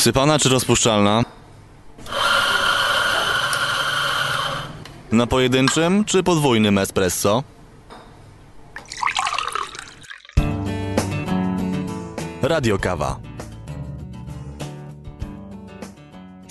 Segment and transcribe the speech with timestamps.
[0.00, 1.22] Wsypana czy rozpuszczalna?
[5.12, 7.42] Na pojedynczym czy podwójnym espresso?
[12.42, 13.29] Radio Kawa.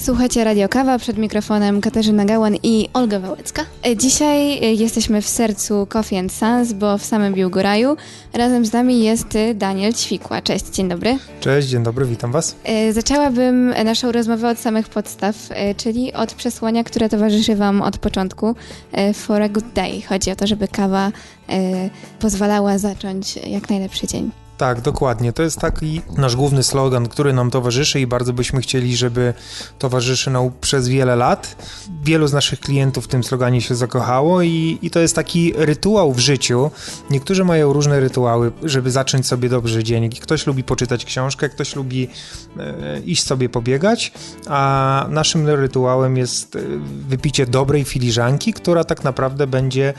[0.10, 3.66] Słuchajcie Radio Kawa, przed mikrofonem Katarzyna Gałan i Olga Wałęcka.
[3.86, 7.98] E, Dzisiaj e, jesteśmy w sercu Coffee and Sans, bo w samym Biłgoraju.
[8.34, 10.42] Razem z nami jest e, Daniel Ćwikła.
[10.42, 11.18] Cześć, dzień dobry.
[11.40, 12.56] Cześć, dzień dobry, witam Was.
[12.92, 15.36] Zaczęłabym naszą rozmowę od samych podstaw,
[15.78, 18.56] czyli od przesłania, które towarzyszy Wam od początku.
[19.14, 20.02] For a good day.
[20.02, 21.12] Chodzi o to, żeby kawa
[22.20, 24.32] pozwalała zacząć jak najlepszy dzień.
[24.60, 25.34] Tak, dokładnie.
[25.34, 29.34] To jest taki nasz główny slogan, który nam towarzyszy i bardzo byśmy chcieli, żeby
[29.78, 31.56] towarzyszy nam przez wiele lat.
[32.04, 36.14] Wielu z naszych klientów w tym sloganie się zakochało i, i to jest taki rytuał
[36.14, 36.72] w życiu.
[37.10, 40.10] Niektórzy mają różne rytuały, żeby zacząć sobie dobrze dzień.
[40.10, 42.08] Ktoś lubi poczytać książkę, ktoś lubi
[42.58, 44.12] e, iść sobie pobiegać,
[44.48, 46.60] a naszym rytuałem jest e,
[47.08, 49.94] wypicie dobrej filiżanki, która tak naprawdę będzie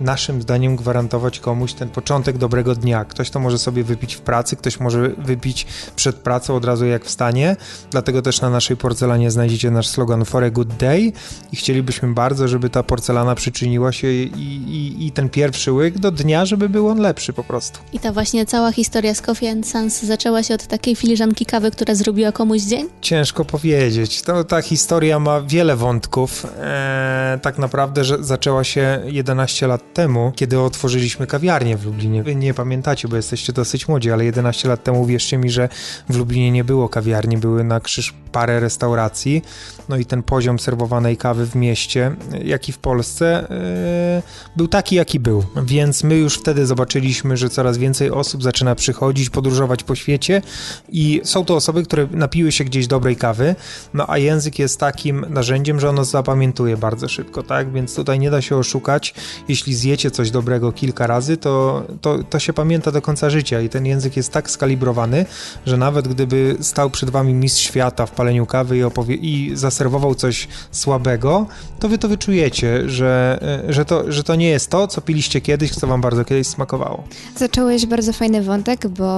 [0.00, 3.04] naszym zdaniem gwarantować komuś ten początek dobrego dnia.
[3.04, 5.66] Ktoś to może sobie wypić w pracy, ktoś może wypić
[5.96, 7.56] przed pracą od razu jak wstanie.
[7.90, 11.12] Dlatego też na naszej porcelanie znajdziecie nasz slogan For a Good Day
[11.52, 14.32] i chcielibyśmy bardzo, żeby ta porcelana przyczyniła się i,
[14.68, 17.78] i, i ten pierwszy łyk do dnia, żeby był on lepszy po prostu.
[17.92, 21.70] I ta właśnie cała historia z Coffee and Sans zaczęła się od takiej filiżanki kawy,
[21.70, 22.88] która zrobiła komuś dzień?
[23.00, 24.22] Ciężko powiedzieć.
[24.22, 26.46] To, ta historia ma wiele wątków.
[26.60, 32.22] Eee, tak naprawdę, że zaczęła się 11 lat temu, kiedy otworzyliśmy kawiarnię w Lublinie.
[32.22, 35.68] Wy nie pamiętacie, bo jesteście dosyć młodzi, ale 11 lat temu wierzcie mi, że
[36.08, 39.42] w Lublinie nie było kawiarni, były na krzyż parę restauracji.
[39.88, 44.22] No i ten poziom serwowanej kawy w mieście, jak i w Polsce, eee,
[44.56, 45.44] był taki, jaki był.
[45.66, 50.42] Więc my już wtedy zobaczyliśmy, że coraz więcej osób zaczyna przychodzić, podróżować po świecie
[50.88, 53.54] i są to osoby, które napiły się gdzieś dobrej kawy,
[53.94, 57.72] no a język jest takim narzędziem, że ono zapamiętuje bardzo szybko, tak?
[57.72, 59.14] Więc tutaj nie da się oszukać.
[59.48, 63.68] Jeśli zjecie coś dobrego kilka razy, to, to, to się pamięta do końca życia i
[63.68, 65.26] ten język jest tak skalibrowany,
[65.66, 70.14] że nawet gdyby stał przed wami mistrz świata w paleniu kawy i, opowie- i zaserwował
[70.14, 71.46] coś słabego,
[71.80, 73.38] to wy to wyczujecie, że,
[73.68, 76.46] e, że, to, że to nie jest to, co piliście kiedyś, co wam bardzo kiedyś
[76.46, 77.04] smakowało.
[77.36, 79.08] Zacząłeś bardzo fajny wątek, bo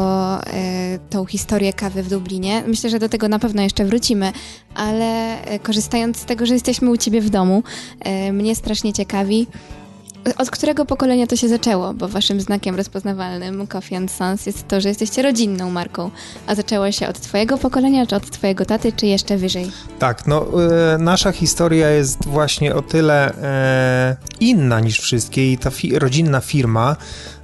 [0.47, 4.33] e, tą historię kawy w Dublinie, myślę, że do tego na pewno jeszcze wrócimy,
[4.75, 7.63] ale e, korzystając z tego, że jesteśmy u ciebie w domu,
[8.01, 9.47] e, mnie strasznie ciekawi,
[10.39, 14.89] od którego pokolenia to się zaczęło, bo waszym znakiem rozpoznawalnym Coffee Sons jest to, że
[14.89, 16.11] jesteście rodzinną marką,
[16.47, 19.71] a zaczęło się od twojego pokolenia, czy od twojego taty, czy jeszcze wyżej?
[19.99, 20.47] Tak, no
[20.95, 26.41] e, nasza historia jest właśnie o tyle e, inna niż wszystkie i ta fi- rodzinna
[26.41, 26.97] firma.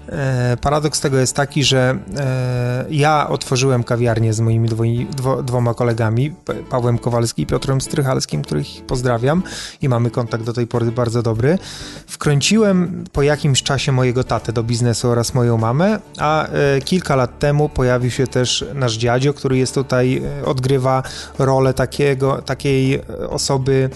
[0.08, 5.74] E, paradoks tego jest taki, że e, ja otworzyłem kawiarnię z moimi dwoi, dwo, dwoma
[5.74, 6.34] kolegami,
[6.70, 9.42] Pawłem Kowalskim i Piotrem Strychalskim, których pozdrawiam
[9.82, 11.58] i mamy kontakt do tej pory bardzo dobry.
[12.06, 17.38] Wkręciłem po jakimś czasie mojego tatę do biznesu oraz moją mamę, a e, kilka lat
[17.38, 21.02] temu pojawił się też nasz dziadzio, który jest tutaj, odgrywa
[21.38, 23.00] rolę takiego, takiej
[23.30, 23.90] osoby,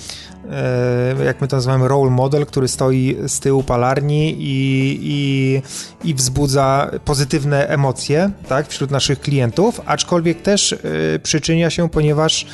[1.25, 5.63] jak my to nazywamy, role model, który stoi z tyłu palarni i, i,
[6.11, 10.79] i wzbudza pozytywne emocje tak, wśród naszych klientów, aczkolwiek też e,
[11.19, 12.47] przyczynia się, ponieważ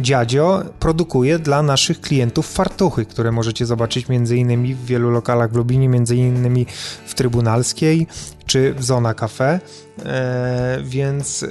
[0.00, 5.56] Dziadzio produkuje dla naszych klientów fartuchy, które możecie zobaczyć między innymi w wielu lokalach w
[5.56, 6.66] Lublinie, między innymi
[7.06, 8.06] w Trybunalskiej
[8.48, 9.60] czy w Zona Cafe,
[10.04, 11.42] e, więc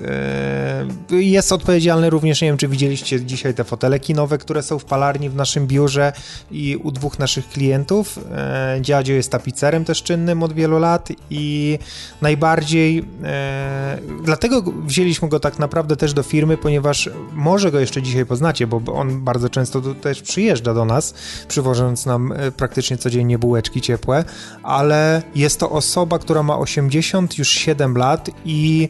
[1.11, 4.85] e, jest odpowiedzialny również, nie wiem czy widzieliście dzisiaj te fotele kinowe, które są w
[4.85, 6.13] palarni w naszym biurze
[6.51, 8.19] i u dwóch naszych klientów.
[8.31, 11.79] E, Dziadzio jest tapicerem też czynnym od wielu lat i
[12.21, 18.25] najbardziej e, dlatego wzięliśmy go tak naprawdę też do firmy, ponieważ może go jeszcze dzisiaj
[18.25, 21.13] poznacie, bo on bardzo często tu też przyjeżdża do nas,
[21.47, 24.23] przywożąc nam e, praktycznie codziennie bułeczki ciepłe,
[24.63, 28.89] ale jest to osoba, która ma 80 już 7 lat i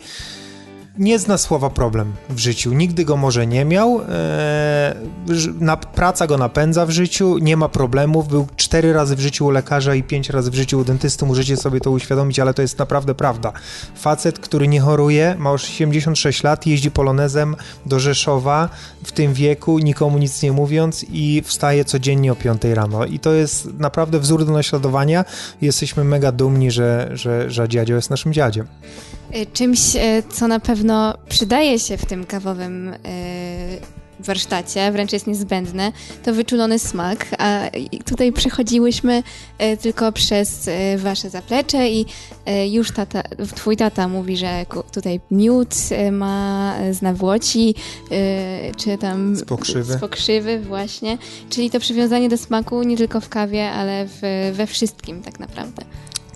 [0.97, 2.73] nie zna słowa problem w życiu.
[2.73, 4.01] Nigdy go może nie miał.
[4.09, 4.95] E,
[5.95, 8.27] praca go napędza w życiu, nie ma problemów.
[8.27, 11.25] Był cztery razy w życiu u lekarza i pięć razy w życiu u dentysty.
[11.25, 13.51] Możecie sobie to uświadomić, ale to jest naprawdę prawda.
[13.95, 17.55] Facet, który nie choruje, ma już 76 lat, jeździ polonezem
[17.85, 18.69] do Rzeszowa
[19.03, 23.05] w tym wieku, nikomu nic nie mówiąc i wstaje codziennie o 5 rano.
[23.05, 25.25] I to jest naprawdę wzór do naśladowania.
[25.61, 28.67] Jesteśmy mega dumni, że, że, że dziadzio jest naszym dziadziem.
[29.31, 32.97] E, Czymś, e, co na pewno przydaje się w tym kawowym e,
[34.19, 35.91] warsztacie, wręcz jest niezbędne,
[36.23, 37.61] to wyczulony smak, a
[38.05, 39.23] tutaj przechodziłyśmy
[39.81, 42.05] tylko przez wasze zaplecze i
[42.69, 43.23] już tata,
[43.55, 45.75] twój tata mówi, że tutaj miód
[46.11, 47.75] ma z nawłoci,
[48.77, 49.35] czy tam...
[49.35, 49.93] Z pokrzywy.
[49.93, 51.17] Z pokrzywy, właśnie.
[51.49, 55.83] Czyli to przywiązanie do smaku nie tylko w kawie, ale w, we wszystkim tak naprawdę.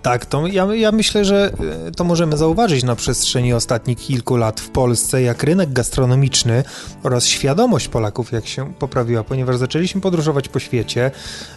[0.01, 1.51] Tak, to ja, ja myślę, że
[1.87, 6.63] e, to możemy zauważyć na przestrzeni ostatnich kilku lat w Polsce, jak rynek gastronomiczny
[7.03, 11.11] oraz świadomość Polaków jak się poprawiła, ponieważ zaczęliśmy podróżować po świecie.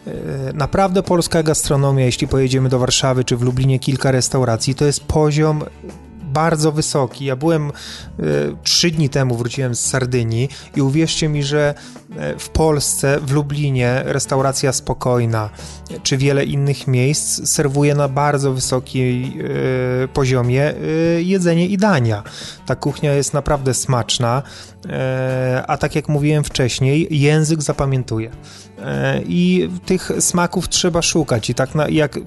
[0.06, 0.12] E,
[0.52, 5.62] naprawdę polska gastronomia, jeśli pojedziemy do Warszawy czy w Lublinie kilka restauracji, to jest poziom
[6.34, 7.25] bardzo wysoki.
[7.25, 7.72] Ja byłem e,
[8.62, 11.75] trzy dni temu, wróciłem z Sardynii i uwierzcie mi, że
[12.16, 15.50] e, w Polsce, w Lublinie, restauracja spokojna,
[16.02, 19.32] czy wiele innych miejsc serwuje na bardzo wysokim
[20.04, 20.75] e, poziomie
[21.19, 22.22] jedzenie i dania.
[22.66, 24.42] Ta kuchnia jest naprawdę smaczna,
[25.66, 28.31] a tak jak mówiłem wcześniej, język zapamiętuje.
[29.26, 31.50] I tych smaków trzeba szukać.
[31.50, 32.19] I tak na, jak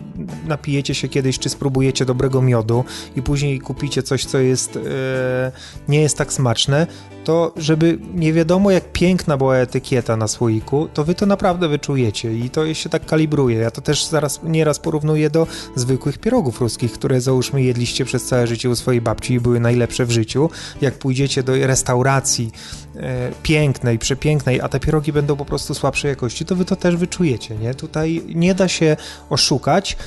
[0.47, 2.83] napijecie się kiedyś, czy spróbujecie dobrego miodu
[3.15, 5.51] i później kupicie coś, co jest, e,
[5.87, 6.87] nie jest tak smaczne,
[7.27, 12.33] to żeby nie wiadomo jak piękna była etykieta na słoiku, to wy to naprawdę wyczujecie
[12.33, 13.57] i to się tak kalibruje.
[13.57, 18.47] Ja to też zaraz nieraz porównuję do zwykłych pierogów ruskich, które załóżmy jedliście przez całe
[18.47, 20.49] życie u swojej babci i były najlepsze w życiu.
[20.81, 22.51] Jak pójdziecie do restauracji
[22.95, 26.95] e, pięknej, przepięknej, a te pierogi będą po prostu słabszej jakości, to wy to też
[26.95, 27.73] wyczujecie, nie?
[27.73, 28.97] Tutaj nie da się
[29.29, 29.97] oszukać,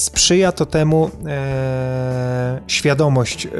[0.00, 3.50] sprzyja to temu e, świadomość e,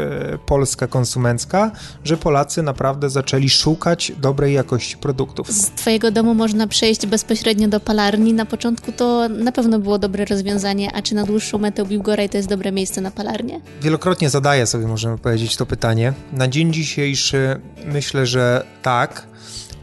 [0.46, 1.70] polska konsumencka,
[2.04, 5.50] że Polacy naprawdę zaczęli szukać dobrej jakości produktów.
[5.50, 8.32] Z Twojego domu można przejść bezpośrednio do palarni.
[8.32, 12.36] Na początku to na pewno było dobre rozwiązanie, a czy na dłuższą metę Biłgoraj to
[12.36, 13.60] jest dobre miejsce na palarnię?
[13.82, 16.12] Wielokrotnie zadaję sobie, możemy powiedzieć, to pytanie.
[16.32, 19.26] Na dzień dzisiejszy myślę, że tak.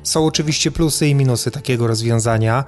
[0.04, 2.64] Są oczywiście plusy i minusy takiego rozwiązania.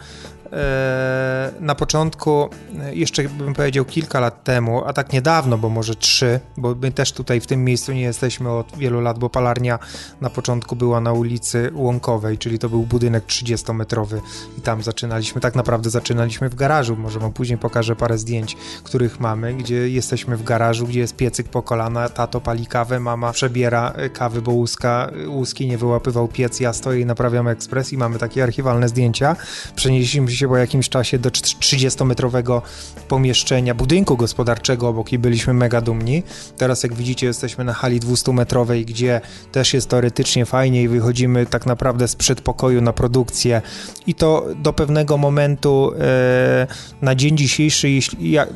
[0.54, 2.50] E, na początku,
[2.80, 6.92] e, jeszcze bym powiedział kilka lat temu, a tak niedawno, bo może trzy, bo my
[6.92, 9.80] też tutaj w tym miejscu nie jesteśmy od wielu lat, bo palarnia
[10.22, 14.22] na początku była na ulicy Łąkowej, czyli to był budynek 30-metrowy
[14.58, 19.20] i tam zaczynaliśmy, tak naprawdę zaczynaliśmy w garażu, może wam później pokażę parę zdjęć, których
[19.20, 23.92] mamy, gdzie jesteśmy w garażu, gdzie jest piecyk po kolana, tato pali kawę, mama przebiera
[23.96, 28.20] e, kawy, bo łuska, łuski nie wyłapywał piec, ja stoję i naprawiam ekspres i mamy
[28.20, 29.36] takie archiwalne zdjęcia.
[29.76, 32.62] Przenieśliśmy się po jakimś czasie do 30-metrowego
[33.08, 36.24] pomieszczenia, budynku gospodarczego obok i byliśmy mega dumni.
[36.58, 39.22] Teraz jak widzicie jesteśmy na hali 200-metrowej, gdzie
[39.52, 43.62] też jest teoretycznie fajnie i wychodzimy tak naprawdę z przedpokoju na produkcję
[44.08, 46.68] i to do pewnego momentu e,
[47.02, 48.48] na dzień dzisiejszy, jeśli, ja,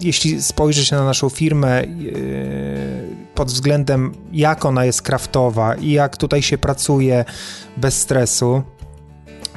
[0.00, 0.38] jeśli
[0.92, 1.86] na naszą firmę e,
[3.34, 7.24] pod względem jak ona jest kraftowa i jak tutaj się pracuje
[7.76, 8.62] bez stresu,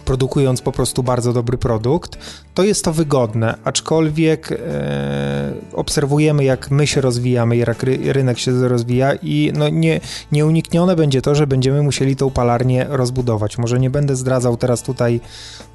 [0.06, 2.18] produkując po prostu bardzo dobry produkt,
[2.54, 8.68] to jest to wygodne, aczkolwiek e, obserwujemy, jak my się rozwijamy, jak ry, rynek się
[8.68, 10.00] rozwija i no nie,
[10.32, 13.58] nieuniknione będzie to, że będziemy musieli tą palarnię rozbudować.
[13.58, 15.20] Może nie będę zdradzał teraz tutaj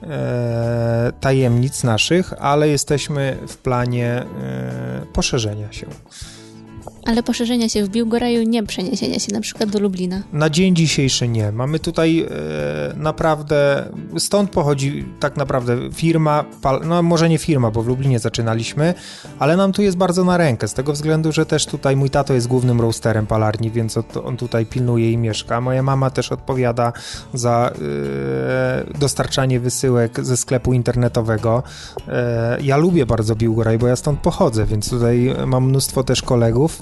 [0.02, 5.87] e, tajemnic naszych, ale jesteśmy w planie e, poszerzenia się.
[7.06, 10.23] Ale poszerzenia się w Biłgoraju, nie przeniesienia się na przykład do Lublina.
[10.32, 11.53] Na dzień dzisiejszy nie.
[11.53, 12.26] Mamy tutaj e,
[12.97, 13.88] naprawdę,
[14.19, 16.44] stąd pochodzi tak naprawdę firma,
[16.85, 18.94] no może nie firma, bo w Lublinie zaczynaliśmy,
[19.38, 22.35] ale nam tu jest bardzo na rękę, z tego względu, że też tutaj mój tato
[22.35, 25.61] jest głównym roasterem palarni, więc on tutaj pilnuje i mieszka.
[25.61, 26.93] Moja mama też odpowiada
[27.35, 27.70] za
[28.95, 31.62] e, dostarczanie wysyłek ze sklepu internetowego.
[32.09, 36.81] E, ja lubię bardzo Biłgoraj, bo ja stąd pochodzę, więc tutaj mam mnóstwo też kolegów,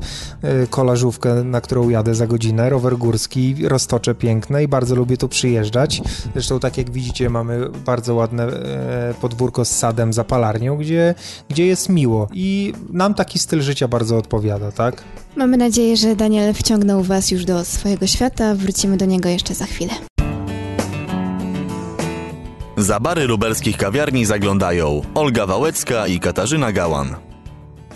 [0.70, 6.02] kolażówkę, na którą jadę za godzinę, rower górski, roztocze piękne i bardzo lubię tu przyjeżdżać.
[6.32, 11.14] Zresztą tak jak widzicie mamy bardzo ładne e, podwórko z sadem, zapalarnią, gdzie,
[11.48, 15.02] gdzie jest miło i nam taki styl życia bardzo odpowiada, tak?
[15.36, 18.54] Mamy nadzieję, że Daniel wciągnął Was już do swojego świata.
[18.54, 19.92] Wrócimy do niego jeszcze za chwilę.
[22.76, 27.33] Za bary lubelskich kawiarni zaglądają Olga Wałecka i Katarzyna Gałan.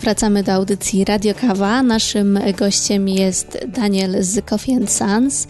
[0.01, 1.83] Wracamy do audycji Radio Kawa.
[1.83, 5.47] Naszym gościem jest Daniel z Coffee and Sons.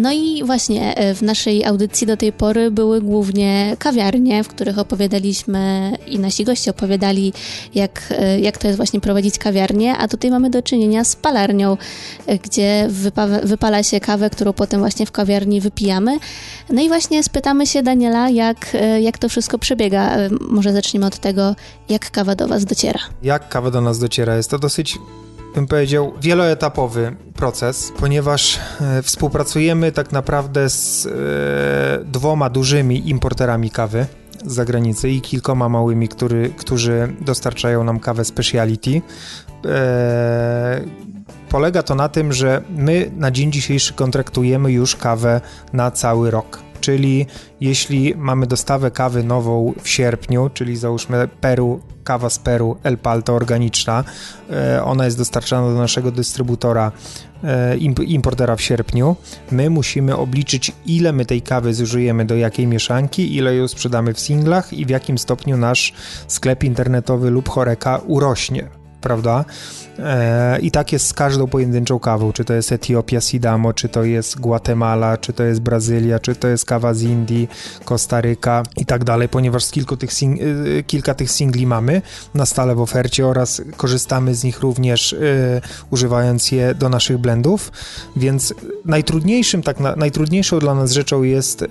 [0.00, 4.78] No i właśnie e, w naszej audycji do tej pory były głównie kawiarnie, w których
[4.78, 7.32] opowiadaliśmy i nasi goście opowiadali,
[7.74, 11.76] jak, e, jak to jest właśnie prowadzić kawiarnię, a tutaj mamy do czynienia z palarnią,
[12.26, 16.18] e, gdzie wypa wypala się kawę, którą potem właśnie w kawiarni wypijamy.
[16.72, 20.16] No i właśnie spytamy się Daniela, jak, jak to wszystko przebiega.
[20.40, 21.56] Może zaczniemy od tego,
[21.88, 23.00] jak kawa do Was dociera.
[23.22, 24.36] Jak kawa do nas dociera?
[24.36, 24.98] Jest to dosyć
[25.54, 34.06] bym powiedział, wieloetapowy proces, ponieważ e, współpracujemy tak naprawdę z e, dwoma dużymi importerami kawy
[34.46, 39.02] z zagranicy i kilkoma małymi, który, którzy dostarczają nam kawę speciality.
[39.66, 40.80] E,
[41.48, 45.40] polega to na tym, że my na dzień dzisiejszy kontraktujemy już kawę
[45.72, 46.69] na cały rok.
[46.80, 47.26] Czyli
[47.60, 53.34] jeśli mamy dostawę kawy nową w sierpniu, czyli załóżmy Peru, kawa z Peru, El Palto
[53.34, 54.04] organiczna,
[54.50, 56.92] e, ona jest dostarczana do naszego dystrybutora,
[57.44, 59.16] e, importera w sierpniu,
[59.50, 64.20] my musimy obliczyć ile my tej kawy zużyjemy do jakiej mieszanki, ile ją sprzedamy w
[64.20, 65.92] singlach i w jakim stopniu nasz
[66.28, 69.44] sklep internetowy lub choreka urośnie prawda?
[69.98, 74.04] E, I tak jest z każdą pojedynczą kawą, czy to jest Etiopia Sidamo, czy to
[74.04, 77.48] jest Guatemala, czy to jest Brazylia, czy to jest kawa z Indii,
[77.84, 82.02] Kostaryka i tak dalej, ponieważ z kilku tych sing- y, kilka tych singli mamy
[82.34, 87.72] na stale w ofercie oraz korzystamy z nich również y, używając je do naszych blendów,
[88.16, 88.54] więc
[88.84, 91.68] najtrudniejszym, tak na, najtrudniejszą dla nas rzeczą jest y,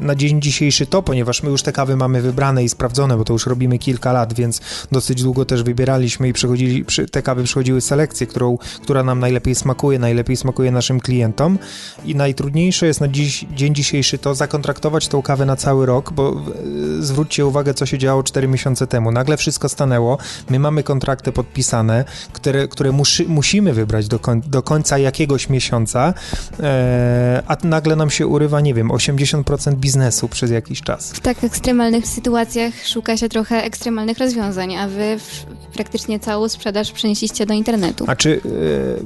[0.00, 3.32] na dzień dzisiejszy to, ponieważ my już te kawy mamy wybrane i sprawdzone, bo to
[3.32, 4.60] już robimy kilka lat, więc
[4.92, 9.98] dosyć długo też wybieraliśmy i przechodzili, te kawy przechodziły selekcję, którą, która nam najlepiej smakuje,
[9.98, 11.58] najlepiej smakuje naszym klientom
[12.04, 16.42] i najtrudniejsze jest na dziś, dzień dzisiejszy to zakontraktować tą kawę na cały rok, bo
[17.00, 19.12] zwróćcie uwagę, co się działo 4 miesiące temu.
[19.12, 20.18] Nagle wszystko stanęło,
[20.50, 26.14] my mamy kontrakty podpisane, które, które muszy, musimy wybrać do, koń, do końca jakiegoś miesiąca,
[26.60, 31.12] e, a nagle nam się urywa, nie wiem, 80% biznesu przez jakiś czas.
[31.12, 35.18] W tak ekstremalnych sytuacjach szuka się trochę ekstremalnych rozwiązań, a wy
[35.74, 38.04] praktycznie całą sprzedaż przenieśliście do internetu.
[38.08, 38.40] A czy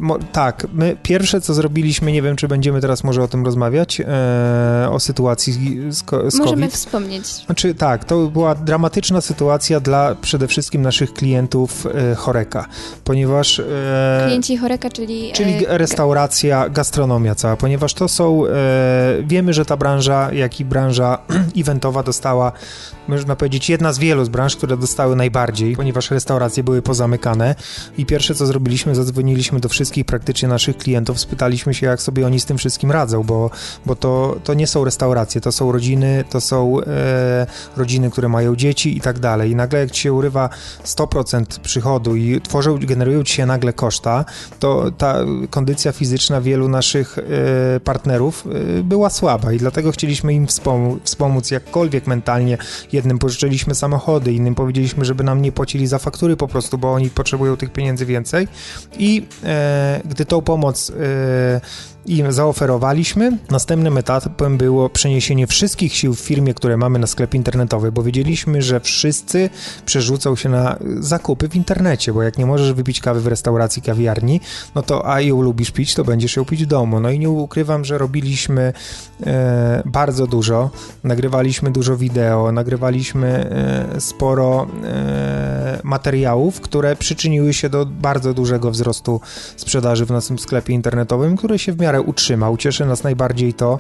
[0.00, 3.98] yy, tak, my pierwsze co zrobiliśmy, nie wiem czy będziemy teraz może o tym rozmawiać,
[3.98, 4.06] yy,
[4.90, 5.52] o sytuacji
[5.88, 6.72] z, z Możemy COVID.
[6.72, 7.26] wspomnieć.
[7.26, 12.66] Znaczy tak, to była dramatyczna sytuacja dla przede wszystkim naszych klientów Choreka,
[13.04, 13.58] ponieważ...
[13.58, 13.64] Yy,
[14.26, 15.32] Klienci Choreka, czyli...
[15.32, 18.42] Czyli restauracja, gastronomia cała, ponieważ to są,
[19.24, 21.18] wiemy, że ta branża, jak i branża
[21.60, 22.52] eventowa dostała,
[23.08, 27.29] można powiedzieć, jedna z wielu z branż, które dostały najbardziej, ponieważ restauracje były pozamykane
[27.98, 32.40] i pierwsze co zrobiliśmy, zadzwoniliśmy do wszystkich praktycznie naszych klientów, spytaliśmy się, jak sobie oni
[32.40, 33.50] z tym wszystkim radzą, bo,
[33.86, 37.46] bo to, to nie są restauracje, to są rodziny, to są e,
[37.76, 39.50] rodziny, które mają dzieci i tak dalej.
[39.50, 40.48] I nagle jak ci się urywa
[40.84, 44.24] 100% przychodu i tworzą, generują ci się nagle koszta,
[44.58, 45.16] to ta
[45.50, 48.46] kondycja fizyczna wielu naszych e, partnerów
[48.78, 52.58] e, była słaba i dlatego chcieliśmy im wspomóc, wspomóc jakkolwiek mentalnie.
[52.92, 57.10] Jednym pożyczyliśmy samochody, innym powiedzieliśmy, żeby nam nie płacili za faktury po prostu, bo oni
[57.20, 58.48] potrzebują tych pieniędzy więcej.
[58.98, 61.60] I e, gdy tą pomoc e,
[62.06, 63.38] im zaoferowaliśmy.
[63.50, 68.62] Następnym etapem było przeniesienie wszystkich sił w firmie, które mamy na sklep internetowy, bo wiedzieliśmy,
[68.62, 69.50] że wszyscy
[69.86, 74.40] przerzucą się na zakupy w internecie, bo jak nie możesz wypić kawy w restauracji, kawiarni,
[74.74, 77.00] no to a ją lubisz pić, to będziesz ją pić w domu.
[77.00, 78.72] No i nie ukrywam, że robiliśmy
[79.26, 80.70] e, bardzo dużo,
[81.04, 83.28] nagrywaliśmy dużo wideo, nagrywaliśmy
[83.94, 89.20] e, sporo e, materiałów, które przyczyniły się do bardzo dużego wzrostu
[89.56, 92.56] sprzedaży w naszym sklepie internetowym, który się w miarę miarę utrzymał.
[92.56, 93.78] Cieszy nas najbardziej to.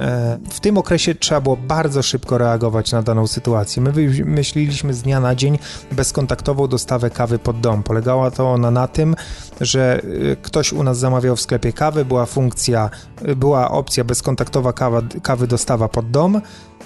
[0.00, 3.82] E, w tym okresie trzeba było bardzo szybko reagować na daną sytuację.
[3.82, 5.58] My wymyśliliśmy z dnia na dzień
[5.92, 7.82] bezkontaktową dostawę kawy pod dom.
[7.82, 9.14] Polegała to ona na tym,
[9.60, 12.90] że e, ktoś u nas zamawiał w sklepie kawy, była funkcja,
[13.36, 16.40] była opcja bezkontaktowa kawa, kawy dostawa pod dom.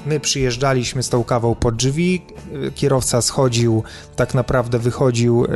[0.07, 2.23] My przyjeżdżaliśmy z tą kawą pod drzwi,
[2.75, 3.83] kierowca schodził,
[4.17, 5.49] tak naprawdę wychodził e,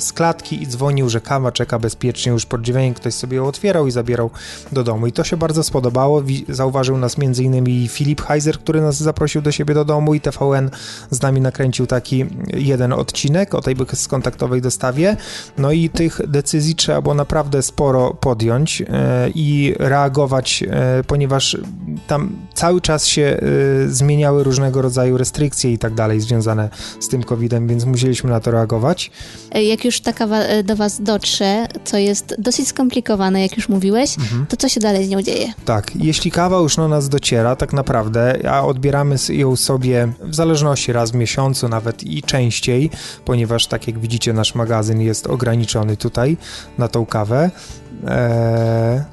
[0.00, 3.86] z klatki i dzwonił, że kawa czeka bezpiecznie już pod drzwiami, ktoś sobie ją otwierał
[3.86, 4.30] i zabierał
[4.72, 5.06] do domu.
[5.06, 6.22] I to się bardzo spodobało.
[6.48, 7.88] Zauważył nas m.in.
[7.88, 10.70] Filip Heiser, który nas zaprosił do siebie do domu i TVN
[11.10, 15.16] z nami nakręcił taki jeden odcinek o tej bezkontaktowej dostawie.
[15.58, 18.86] No i tych decyzji trzeba było naprawdę sporo podjąć e,
[19.34, 20.64] i reagować,
[21.06, 21.58] ponieważ
[22.06, 23.40] tam cały czas się
[23.88, 26.68] zmieniały różnego rodzaju restrykcje i tak dalej związane
[27.00, 29.10] z tym COVID-em, więc musieliśmy na to reagować.
[29.52, 33.68] E, jak już ta kawa e, do Was dotrze, co jest dosyć skomplikowane, jak już
[33.68, 34.46] mówiłeś, mhm.
[34.46, 35.52] to co się dalej z nią dzieje?
[35.64, 40.92] Tak, jeśli kawa już do nas dociera, tak naprawdę, a odbieramy ją sobie w zależności
[40.92, 42.90] raz w miesiącu, nawet i częściej,
[43.24, 46.36] ponieważ tak jak widzicie, nasz magazyn jest ograniczony tutaj
[46.78, 47.50] na tą kawę,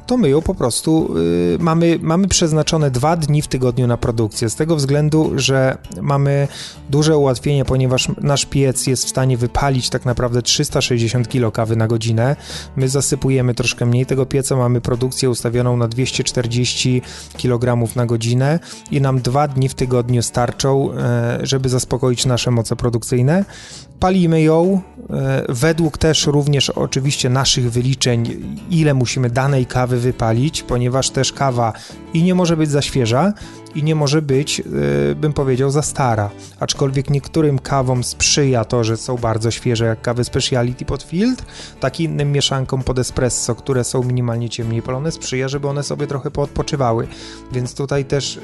[0.07, 4.49] to my ją po prostu y, mamy, mamy przeznaczone dwa dni w tygodniu na produkcję.
[4.49, 6.47] Z tego względu, że mamy
[6.89, 11.87] duże ułatwienie, ponieważ nasz piec jest w stanie wypalić tak naprawdę 360 kg kawy na
[11.87, 12.35] godzinę.
[12.75, 17.01] My zasypujemy troszkę mniej tego pieca, mamy produkcję ustawioną na 240
[17.37, 18.59] kg na godzinę
[18.91, 23.45] i nam dwa dni w tygodniu starczą, e, żeby zaspokoić nasze moce produkcyjne.
[23.99, 28.43] Palimy ją e, według też również oczywiście naszych wyliczeń,
[28.73, 31.73] ile musimy danej kawy wypalić, ponieważ też kawa
[32.13, 33.33] i nie może być za świeża,
[33.75, 36.29] i nie może być, yy, bym powiedział, za stara.
[36.59, 41.43] Aczkolwiek niektórym kawom sprzyja to, że są bardzo świeże, jak kawy speciality pod filtr,
[41.79, 46.31] tak innym mieszankom pod espresso, które są minimalnie ciemniej palone, sprzyja, żeby one sobie trochę
[46.31, 47.07] poodpoczywały.
[47.51, 48.35] Więc tutaj też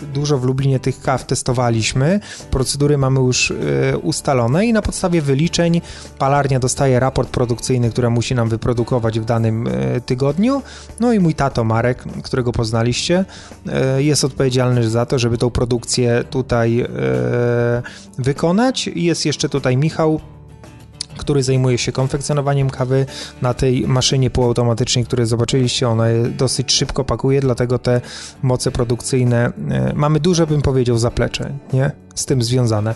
[0.00, 2.20] yy, dużo w Lublinie tych kaw testowaliśmy.
[2.50, 3.50] Procedury mamy już
[3.90, 5.80] yy, ustalone i na podstawie wyliczeń
[6.18, 9.68] palarnia dostaje raport produkcyjny, który musi nam wyprodukować w danym
[10.06, 10.62] tygodniu.
[11.00, 13.24] No i mój tato Marek, którego poznaliście,
[13.98, 16.86] jest odpowiedzialny za to, żeby tą produkcję tutaj e,
[18.18, 18.86] wykonać.
[18.86, 20.20] Jest jeszcze tutaj Michał,
[21.16, 23.06] który zajmuje się konfekcjonowaniem kawy
[23.42, 25.88] na tej maszynie półautomatycznej, które zobaczyliście.
[25.88, 26.04] Ona
[26.38, 28.00] dosyć szybko pakuje, dlatego te
[28.42, 31.90] moce produkcyjne e, mamy duże, bym powiedział, zaplecze, nie?
[32.14, 32.94] Z tym związane.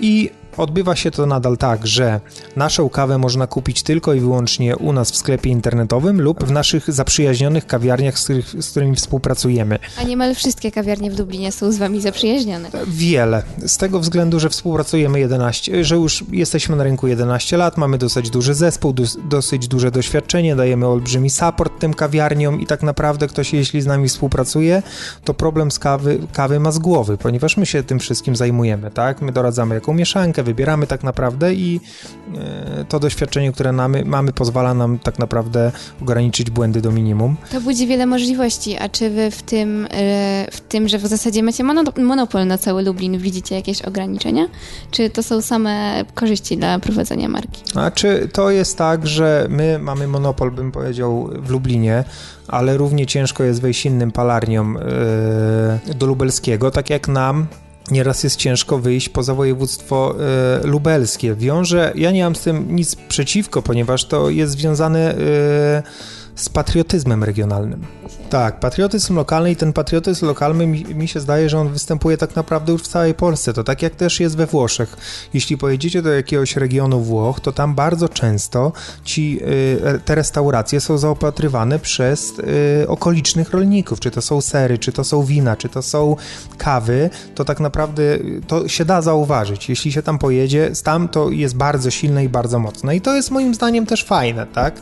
[0.00, 2.20] I Odbywa się to nadal tak, że
[2.56, 6.92] naszą kawę można kupić tylko i wyłącznie u nas w sklepie internetowym lub w naszych
[6.92, 9.78] zaprzyjaźnionych kawiarniach, z, których, z którymi współpracujemy.
[10.00, 12.70] A niemal wszystkie kawiarnie w Dublinie są z wami zaprzyjaźnione.
[12.86, 13.42] Wiele.
[13.66, 18.30] Z tego względu, że współpracujemy 11, że już jesteśmy na rynku 11 lat, mamy dosyć
[18.30, 18.94] duży zespół,
[19.28, 24.08] dosyć duże doświadczenie, dajemy olbrzymi support tym kawiarniom i tak naprawdę ktoś, jeśli z nami
[24.08, 24.82] współpracuje,
[25.24, 29.22] to problem z kawy, kawy ma z głowy, ponieważ my się tym wszystkim zajmujemy, tak?
[29.22, 31.80] My doradzamy jaką mieszankę, wybieramy tak naprawdę i
[32.34, 35.72] e, to doświadczenie, które mamy, mamy pozwala nam tak naprawdę
[36.02, 37.36] ograniczyć błędy do minimum.
[37.52, 41.42] To budzi wiele możliwości, a czy wy w tym, e, w tym że w zasadzie
[41.42, 41.64] macie
[41.96, 44.46] monopol na cały Lublin, widzicie jakieś ograniczenia?
[44.90, 47.62] Czy to są same korzyści dla prowadzenia marki?
[47.74, 52.04] A czy to jest tak, że my mamy monopol, bym powiedział, w Lublinie,
[52.48, 54.78] ale równie ciężko jest wejść innym palarniom
[55.86, 57.46] yy, do lubelskiego, tak jak nam
[57.90, 60.14] nieraz jest ciężko wyjść poza województwo
[60.64, 61.34] y, lubelskie.
[61.34, 67.24] Wiąże, ja nie mam z tym nic przeciwko, ponieważ to jest związane y, z patriotyzmem
[67.24, 67.86] regionalnym.
[68.30, 72.36] Tak, patriotyzm lokalny i ten patriotyzm lokalny mi, mi, się zdaje, że on występuje tak
[72.36, 73.52] naprawdę już w całej Polsce.
[73.52, 74.96] To tak jak też jest we Włoszech.
[75.34, 78.72] Jeśli pojedziecie do jakiegoś regionu Włoch, to tam bardzo często
[79.04, 79.40] ci,
[79.94, 82.32] y, te restauracje są zaopatrywane przez
[82.82, 84.00] y, okolicznych rolników.
[84.00, 86.16] Czy to są sery, czy to są wina, czy to są
[86.58, 88.02] kawy, to tak naprawdę
[88.46, 89.68] to się da zauważyć.
[89.68, 92.96] Jeśli się tam pojedzie, tam to jest bardzo silne i bardzo mocne.
[92.96, 94.74] I to jest moim zdaniem też fajne, tak?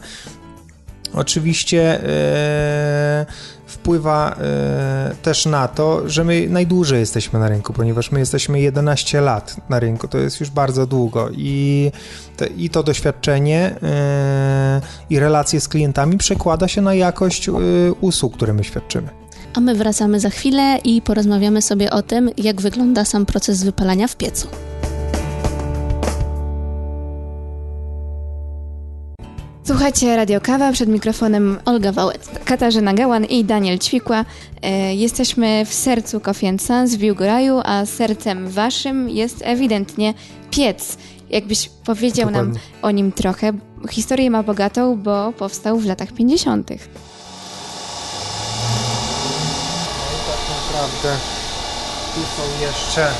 [1.13, 3.27] Oczywiście e,
[3.67, 9.21] wpływa e, też na to, że my najdłużej jesteśmy na rynku, ponieważ my jesteśmy 11
[9.21, 11.91] lat na rynku, to jest już bardzo długo i,
[12.37, 17.51] te, i to doświadczenie e, i relacje z klientami przekłada się na jakość
[18.01, 19.09] usług, które my świadczymy.
[19.55, 24.09] A my wracamy za chwilę i porozmawiamy sobie o tym, jak wygląda sam proces wypalania
[24.09, 24.49] w piecu.
[29.67, 34.25] Słuchajcie Radio Kawa, przed mikrofonem Olga Wałecka, Katarzyna Gałan i Daniel Ćwikła.
[34.63, 40.15] E, jesteśmy w sercu Coffee Sans w Jugoraju, a sercem waszym jest ewidentnie
[40.51, 40.99] piec.
[41.31, 42.53] Jakbyś powiedział Dokładnie.
[42.53, 43.53] nam o nim trochę.
[43.91, 46.69] Historię ma bogatą, bo powstał w latach 50.
[46.69, 46.79] tak
[50.49, 51.19] naprawdę
[52.15, 53.13] tu są jeszcze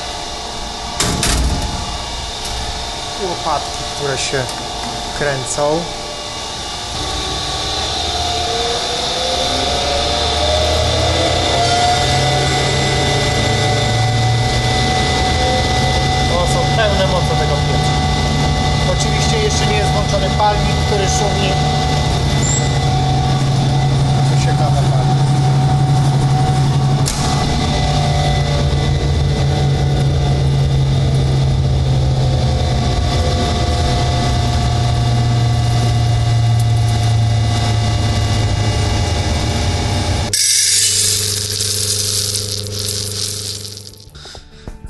[3.23, 4.43] łopatki, które się
[5.19, 5.81] kręcą.
[19.55, 21.49] Jeszcze nie jest włączony palnik, który szumi.
[24.29, 25.09] Tu się kawa pali.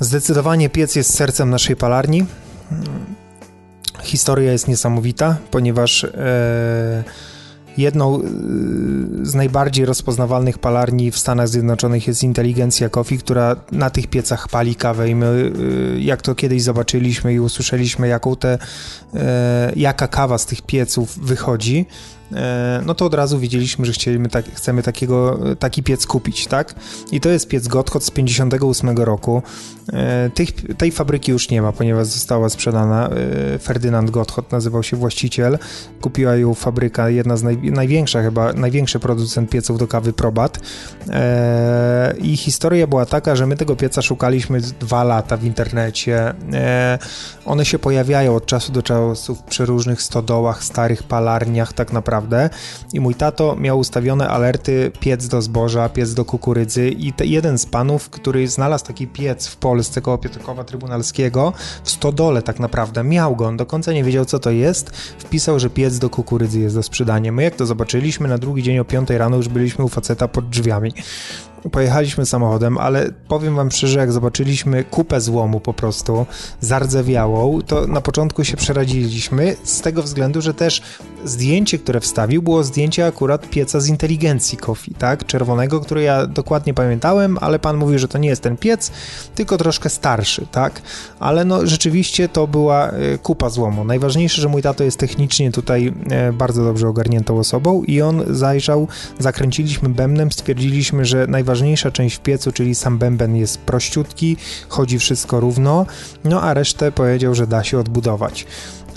[0.00, 2.26] Zdecydowanie piec jest sercem naszej palarni.
[4.06, 7.04] Historia jest niesamowita, ponieważ e,
[7.78, 8.22] jedną e,
[9.22, 14.74] z najbardziej rozpoznawalnych palarni w Stanach Zjednoczonych jest Inteligencja Coffee, która na tych piecach pali
[14.74, 18.58] kawę i my, e, jak to kiedyś zobaczyliśmy i usłyszeliśmy, jaką te,
[19.14, 21.86] e, jaka kawa z tych pieców wychodzi,
[22.86, 26.74] no to od razu wiedzieliśmy, że chcieliśmy tak, chcemy takiego, taki piec kupić, tak?
[27.12, 29.42] I to jest piec Gotthard z 58 roku.
[29.92, 33.08] E, tych, tej fabryki już nie ma, ponieważ została sprzedana.
[33.08, 35.58] E, Ferdynand Gotthard nazywał się właściciel.
[36.00, 37.58] Kupiła ją fabryka, jedna z naj,
[38.22, 40.58] chyba, największy producent pieców do kawy Probat.
[42.18, 46.34] I historia była taka, że my tego pieca szukaliśmy dwa lata w internecie.
[47.46, 52.15] One się pojawiają od czasu do czasu w przeróżnych stodołach, starych palarniach tak naprawdę
[52.92, 57.58] i mój tato miał ustawione alerty piec do zboża, piec do kukurydzy i te, jeden
[57.58, 61.52] z panów, który znalazł taki piec w Polsce koło Piotrkowa Trybunalskiego
[61.84, 65.60] w stodole tak naprawdę, miał go, on do końca nie wiedział co to jest, wpisał,
[65.60, 67.32] że piec do kukurydzy jest do sprzedania.
[67.32, 70.48] My jak to zobaczyliśmy, na drugi dzień o 5 rano już byliśmy u faceta pod
[70.48, 70.92] drzwiami
[71.70, 76.26] pojechaliśmy samochodem, ale powiem wam szczerze, jak zobaczyliśmy kupę złomu po prostu,
[76.60, 80.82] zardzewiałą, to na początku się przeradziliśmy z tego względu, że też
[81.24, 85.26] zdjęcie, które wstawił, było zdjęcie akurat pieca z inteligencji Kofi, tak?
[85.26, 88.92] Czerwonego, który ja dokładnie pamiętałem, ale pan mówił, że to nie jest ten piec,
[89.34, 90.82] tylko troszkę starszy, tak?
[91.20, 93.84] Ale no rzeczywiście to była e, kupa złomu.
[93.84, 98.88] Najważniejsze, że mój tato jest technicznie tutaj e, bardzo dobrze ogarniętą osobą i on zajrzał,
[99.18, 101.26] zakręciliśmy bębnem, stwierdziliśmy, że
[101.56, 104.36] najważniejsza część w piecu, czyli sam bęben jest prościutki,
[104.68, 105.86] chodzi wszystko równo,
[106.24, 108.46] no a resztę powiedział, że da się odbudować.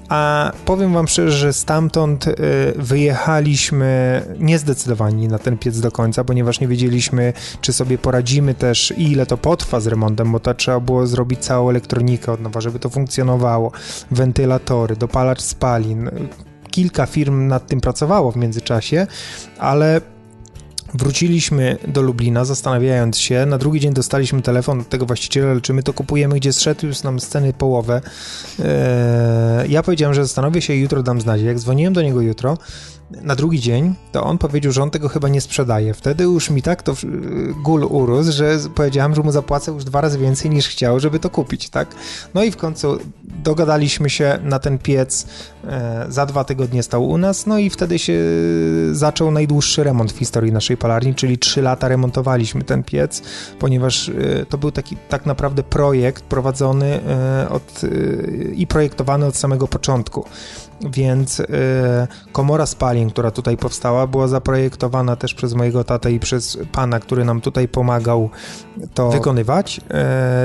[0.09, 2.33] A powiem Wam szczerze, że stamtąd y,
[2.75, 9.11] wyjechaliśmy niezdecydowani na ten piec do końca, ponieważ nie wiedzieliśmy, czy sobie poradzimy też i
[9.11, 12.79] ile to potrwa z remontem, bo to trzeba było zrobić całą elektronikę od nowa, żeby
[12.79, 13.71] to funkcjonowało.
[14.11, 16.09] Wentylatory, dopalacz spalin.
[16.71, 19.07] Kilka firm nad tym pracowało w międzyczasie,
[19.59, 20.01] ale
[20.93, 23.45] Wróciliśmy do Lublina, zastanawiając się.
[23.45, 27.03] Na drugi dzień dostaliśmy telefon od tego właściciela, czy my to kupujemy, gdzie zszedł już
[27.03, 28.01] nam sceny połowę.
[28.59, 31.41] Eee, ja powiedziałem, że zastanowię się i jutro dam znać.
[31.41, 32.57] Jak dzwoniłem do niego jutro,
[33.11, 35.93] na drugi dzień, to on powiedział, że on tego chyba nie sprzedaje.
[35.93, 36.93] Wtedy już mi tak to
[37.63, 41.29] gul urósł, że powiedziałem, że mu zapłacę już dwa razy więcej niż chciał, żeby to
[41.29, 41.95] kupić, tak?
[42.33, 45.27] No i w końcu dogadaliśmy się na ten piec,
[45.67, 48.13] e, za dwa tygodnie stał u nas, no i wtedy się
[48.91, 53.21] zaczął najdłuższy remont w historii naszej palarni, czyli trzy lata remontowaliśmy ten piec,
[53.59, 57.81] ponieważ e, to był taki tak naprawdę projekt prowadzony e, od,
[58.55, 60.25] i projektowany od samego początku
[60.81, 61.45] więc y,
[62.31, 67.25] komora spalin, która tutaj powstała, była zaprojektowana też przez mojego tatę i przez pana, który
[67.25, 68.29] nam tutaj pomagał
[68.93, 69.77] to wykonywać.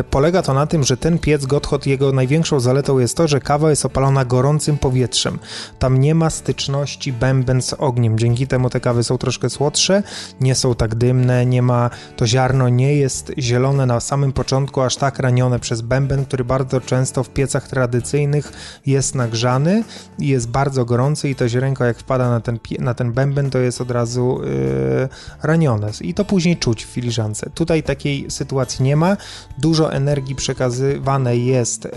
[0.00, 3.40] Y, polega to na tym, że ten piec Gotthard, jego największą zaletą jest to, że
[3.40, 5.38] kawa jest opalona gorącym powietrzem.
[5.78, 8.18] Tam nie ma styczności bęben z ogniem.
[8.18, 10.02] Dzięki temu te kawy są troszkę słodsze,
[10.40, 14.96] nie są tak dymne, nie ma, to ziarno nie jest zielone na samym początku, aż
[14.96, 18.52] tak ranione przez bęben, który bardzo często w piecach tradycyjnych
[18.86, 19.84] jest nagrzany
[20.28, 23.80] jest bardzo gorący i to źrenko jak wpada na ten, na ten bęben, to jest
[23.80, 25.08] od razu yy,
[25.42, 27.50] ranione i to później czuć w filiżance.
[27.54, 29.16] Tutaj takiej sytuacji nie ma,
[29.58, 31.90] dużo energii przekazywanej jest yy,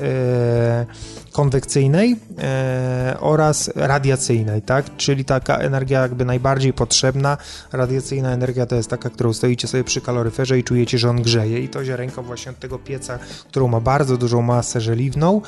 [1.37, 4.97] konwekcyjnej e, oraz radiacyjnej, tak?
[4.97, 7.37] Czyli taka energia jakby najbardziej potrzebna.
[7.71, 11.59] Radiacyjna energia to jest taka, którą stoicie sobie przy kaloryferze i czujecie, że on grzeje
[11.59, 15.41] i to ziarenko właśnie od tego pieca, którą ma bardzo dużą masę żeliwną,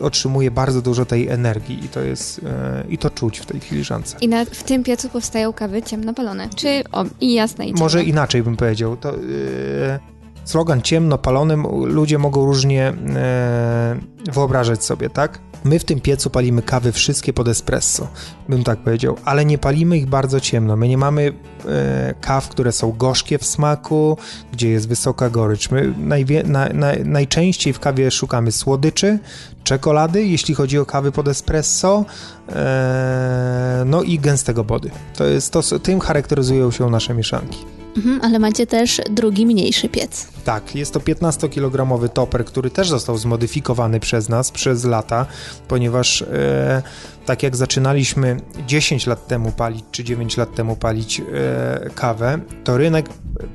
[0.00, 4.16] otrzymuje bardzo dużo tej energii i to jest e, i to czuć w tej filiżance.
[4.20, 7.80] I na, w tym piecu powstają kawy ciemnopalone, czy o, i jasne i ciemne.
[7.80, 8.96] Może inaczej bym powiedział.
[8.96, 10.11] To, yy,
[10.44, 13.96] slogan ciemno palonym ludzie mogą różnie e,
[14.32, 15.38] wyobrażać sobie, tak?
[15.64, 18.08] My w tym piecu palimy kawy wszystkie pod espresso,
[18.48, 20.76] bym tak powiedział, ale nie palimy ich bardzo ciemno.
[20.76, 21.32] My nie mamy
[21.66, 24.16] e, kaw, które są gorzkie w smaku,
[24.52, 25.70] gdzie jest wysoka gorycz.
[25.70, 29.18] My najwie, na, na, najczęściej w kawie szukamy słodyczy,
[29.64, 32.04] czekolady, jeśli chodzi o kawy pod espresso,
[32.48, 34.90] e, no i gęstego body.
[35.16, 37.81] To jest to, tym charakteryzują się nasze mieszanki.
[37.96, 40.26] Mhm, ale macie też drugi mniejszy piec.
[40.44, 45.26] Tak, jest to 15-kilogramowy toper, który też został zmodyfikowany przez nas przez lata,
[45.68, 46.82] ponieważ e,
[47.26, 52.76] tak jak zaczynaliśmy 10 lat temu palić, czy 9 lat temu palić e, kawę, to
[52.78, 53.08] rynek,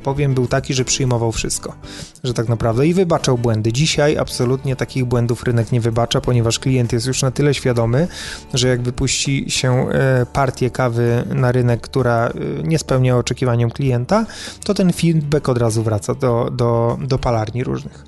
[0.04, 1.76] powiem, był taki, że przyjmował wszystko,
[2.24, 3.74] że tak naprawdę i wybaczał błędy.
[3.74, 8.08] Dzisiaj absolutnie takich błędów rynek nie wybacza, ponieważ klient jest już na tyle świadomy,
[8.54, 14.26] że jak wypuści się e, partię kawy na rynek, która e, nie spełnia oczekiwaniom klienta,
[14.64, 18.06] to ten feedback od razu wraca do, do, do palarni różnych.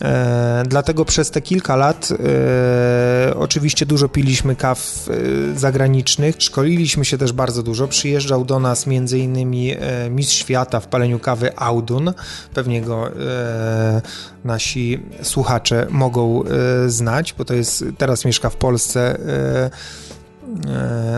[0.00, 5.08] E, dlatego przez te kilka lat e, oczywiście dużo piliśmy kaw
[5.54, 7.88] e, zagranicznych, szkoliliśmy się też bardzo dużo.
[7.88, 9.54] Przyjeżdżał do nas m.in.
[9.80, 12.12] E, mistrz świata w paleniu kawy Audun,
[12.54, 14.02] pewnie go e,
[14.44, 16.46] nasi słuchacze mogą e,
[16.90, 19.18] znać, bo to jest teraz mieszka w Polsce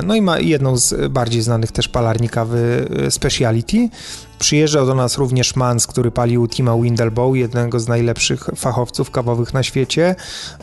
[0.05, 3.89] no i ma jedną z bardziej znanych też palarni kawy Speciality.
[4.39, 9.63] Przyjeżdżał do nas również Mans, który palił Tima Windelbow, jednego z najlepszych fachowców kawowych na
[9.63, 10.15] świecie.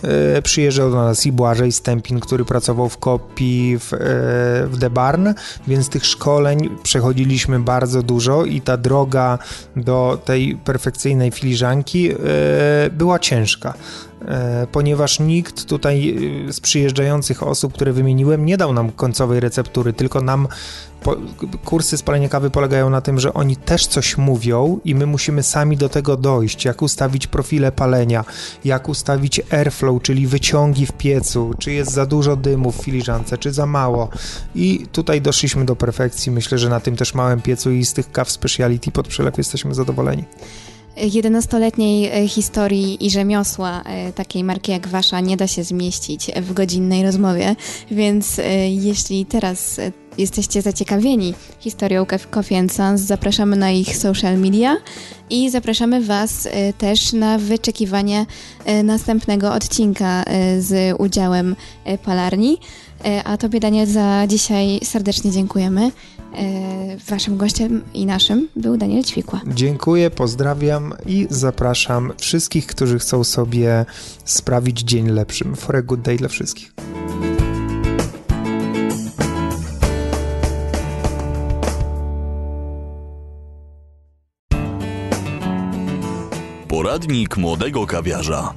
[0.03, 3.89] E, przyjeżdżał do nas i Błażej Stępin, który pracował w kopii w,
[4.71, 5.27] w The Barn,
[5.67, 9.39] więc tych szkoleń przechodziliśmy bardzo dużo i ta droga
[9.75, 12.09] do tej perfekcyjnej filiżanki
[12.91, 13.73] była ciężka.
[14.27, 19.93] E, ponieważ nikt tutaj e, z przyjeżdżających osób, które wymieniłem, nie dał nam końcowej receptury,
[19.93, 20.47] tylko nam
[21.05, 21.15] po,
[21.65, 25.77] kursy spalania kawy polegają na tym, że oni też coś mówią i my musimy sami
[25.77, 28.25] do tego dojść, jak ustawić profile palenia,
[28.65, 33.51] jak ustawić airflow, czyli wyciągi w piecu, czy jest za dużo dymu w filiżance, czy
[33.51, 34.09] za mało.
[34.55, 36.31] I tutaj doszliśmy do perfekcji.
[36.31, 39.75] Myślę, że na tym też małym piecu i z tych kaw speciality pod przelew jesteśmy
[39.75, 40.23] zadowoleni.
[40.97, 46.53] 11-letniej e, historii i rzemiosła e, takiej marki jak wasza nie da się zmieścić w
[46.53, 47.55] godzinnej rozmowie,
[47.91, 49.79] więc e, jeśli teraz
[50.17, 54.77] jesteście zaciekawieni historią Coffee Sons, zapraszamy na ich social media
[55.29, 56.47] i zapraszamy Was
[56.77, 58.25] też na wyczekiwanie
[58.83, 60.23] następnego odcinka
[60.59, 61.55] z udziałem
[62.03, 62.57] Palarni.
[63.23, 65.91] A Tobie, Daniel, za dzisiaj serdecznie dziękujemy.
[67.09, 69.41] Waszym gościem i naszym był Daniel Ćwikła.
[69.47, 73.85] Dziękuję, pozdrawiam i zapraszam wszystkich, którzy chcą sobie
[74.25, 75.55] sprawić dzień lepszym.
[75.55, 76.73] For a good day dla wszystkich.
[86.95, 88.53] Poradnik młodego kawiarza.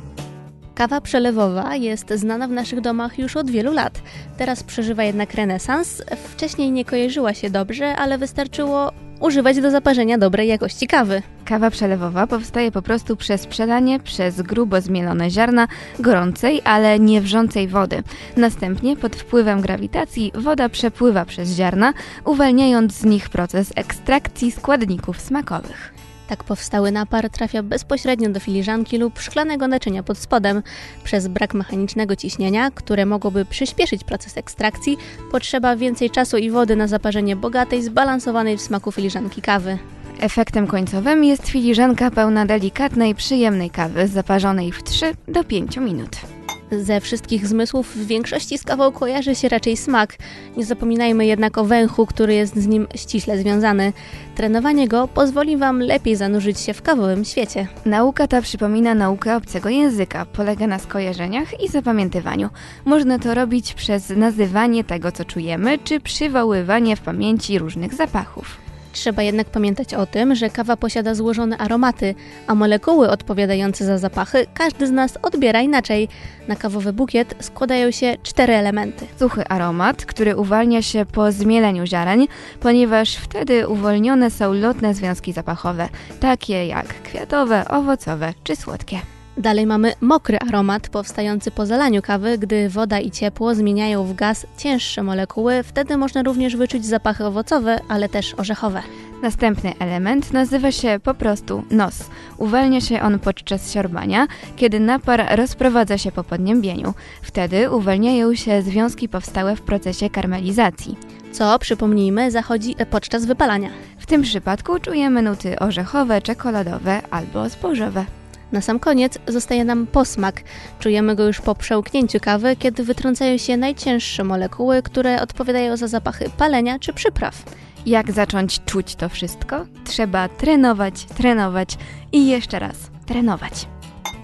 [0.75, 4.03] Kawa przelewowa jest znana w naszych domach już od wielu lat.
[4.37, 6.03] Teraz przeżywa jednak renesans.
[6.33, 11.23] Wcześniej nie kojarzyła się dobrze, ale wystarczyło używać do zaparzenia dobrej jakości kawy.
[11.45, 17.69] Kawa przelewowa powstaje po prostu przez przelanie przez grubo zmielone ziarna gorącej, ale nie wrzącej
[17.69, 18.03] wody.
[18.37, 21.93] Następnie pod wpływem grawitacji woda przepływa przez ziarna,
[22.25, 25.98] uwalniając z nich proces ekstrakcji składników smakowych.
[26.29, 30.63] Tak powstały napar trafia bezpośrednio do filiżanki lub szklanego naczynia pod spodem.
[31.05, 34.97] Przez brak mechanicznego ciśnienia, które mogłoby przyspieszyć proces ekstrakcji,
[35.33, 39.79] potrzeba więcej czasu i wody na zaparzenie bogatej, zbalansowanej w smaku filiżanki kawy.
[40.21, 46.38] Efektem końcowym jest filiżanka pełna delikatnej, przyjemnej kawy zaparzonej w 3 do 5 minut.
[46.73, 50.17] Ze wszystkich zmysłów w większości z kawą kojarzy się raczej smak.
[50.57, 53.93] Nie zapominajmy jednak o węchu, który jest z nim ściśle związany.
[54.35, 57.67] Trenowanie go pozwoli Wam lepiej zanurzyć się w kawowym świecie.
[57.85, 60.27] Nauka ta przypomina naukę obcego języka.
[60.27, 62.51] Polega na skojarzeniach i zapamiętywaniu.
[62.85, 68.68] Można to robić przez nazywanie tego, co czujemy, czy przywoływanie w pamięci różnych zapachów.
[68.93, 72.15] Trzeba jednak pamiętać o tym, że kawa posiada złożone aromaty,
[72.47, 76.09] a molekuły odpowiadające za zapachy każdy z nas odbiera inaczej.
[76.49, 79.07] Na kawowy bukiet składają się cztery elementy.
[79.19, 82.27] Suchy aromat, który uwalnia się po zmieleniu ziaren,
[82.61, 85.89] ponieważ wtedy uwolnione są lotne związki zapachowe,
[86.21, 89.18] takie jak kwiatowe, owocowe czy słodkie.
[89.39, 94.47] Dalej mamy mokry aromat powstający po zalaniu kawy, gdy woda i ciepło zmieniają w gaz
[94.57, 98.83] cięższe molekuły, wtedy można również wyczuć zapachy owocowe, ale też orzechowe.
[99.23, 102.11] Następny element nazywa się po prostu nos.
[102.39, 106.95] Uwalnia się on podczas siorbania, kiedy napar rozprowadza się po podniębieniu.
[107.23, 110.97] Wtedy uwalniają się związki powstałe w procesie karmelizacji.
[111.33, 113.71] Co, przypomnijmy, zachodzi podczas wypalania.
[113.99, 118.18] W tym przypadku czujemy nuty orzechowe, czekoladowe albo zbożowe.
[118.53, 120.43] Na sam koniec zostaje nam posmak.
[120.79, 126.31] Czujemy go już po przełknięciu kawy, kiedy wytrącają się najcięższe molekuły, które odpowiadają za zapachy
[126.37, 127.43] palenia czy przypraw.
[127.87, 129.67] Jak zacząć czuć to wszystko?
[129.85, 131.77] Trzeba trenować, trenować
[132.13, 133.69] i jeszcze raz trenować.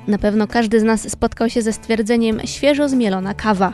[0.09, 3.73] Na pewno każdy z nas spotkał się ze stwierdzeniem świeżo zmielona kawa.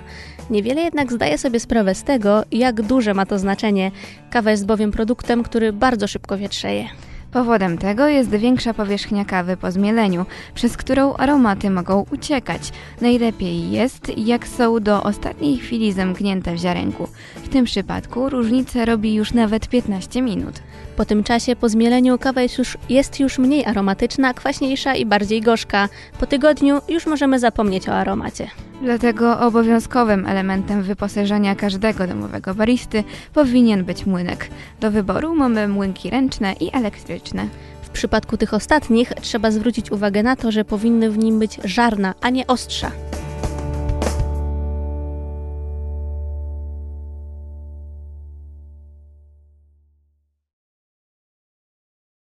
[0.50, 3.90] Niewiele jednak zdaje sobie sprawę z tego, jak duże ma to znaczenie.
[4.30, 6.88] Kawa jest bowiem produktem, który bardzo szybko wietrzeje.
[7.32, 12.72] Powodem tego jest większa powierzchnia kawy po zmieleniu, przez którą aromaty mogą uciekać.
[13.00, 17.08] Najlepiej jest, jak są do ostatniej chwili zamknięte w ziarenku.
[17.36, 20.62] W tym przypadku różnicę robi już nawet 15 minut.
[21.00, 25.40] Po tym czasie, po zmieleniu, kawa jest już, jest już mniej aromatyczna, kwaśniejsza i bardziej
[25.40, 25.88] gorzka.
[26.18, 28.48] Po tygodniu już możemy zapomnieć o aromacie.
[28.82, 34.48] Dlatego obowiązkowym elementem wyposażenia każdego domowego baristy powinien być młynek.
[34.80, 37.46] Do wyboru mamy młynki ręczne i elektryczne.
[37.82, 42.14] W przypadku tych ostatnich trzeba zwrócić uwagę na to, że powinny w nim być żarna,
[42.20, 42.90] a nie ostrza.